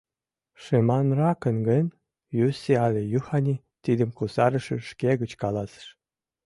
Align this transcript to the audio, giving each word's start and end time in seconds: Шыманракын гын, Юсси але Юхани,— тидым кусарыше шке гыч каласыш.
Шыманракын 0.63 1.57
гын, 1.69 1.85
Юсси 2.45 2.73
але 2.85 3.01
Юхани,— 3.19 3.55
тидым 3.83 4.09
кусарыше 4.17 4.75
шке 4.89 5.11
гыч 5.21 5.31
каласыш. 5.41 5.87